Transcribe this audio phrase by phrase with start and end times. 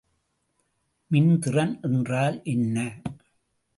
[1.11, 2.77] மின்திறன் என்றால் என்ன?